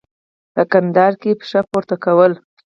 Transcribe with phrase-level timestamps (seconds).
[0.53, 2.31] په کندهار کې پشه پورته کول.